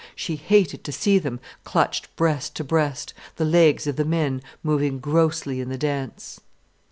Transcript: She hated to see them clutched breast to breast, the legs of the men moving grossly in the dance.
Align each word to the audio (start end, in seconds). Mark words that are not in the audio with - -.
She 0.15 0.35
hated 0.35 0.83
to 0.85 0.91
see 0.91 1.19
them 1.19 1.39
clutched 1.63 2.15
breast 2.15 2.55
to 2.55 2.63
breast, 2.63 3.13
the 3.35 3.45
legs 3.45 3.85
of 3.85 3.97
the 3.97 4.03
men 4.03 4.41
moving 4.63 4.97
grossly 4.97 5.61
in 5.61 5.69
the 5.69 5.77
dance. 5.77 6.41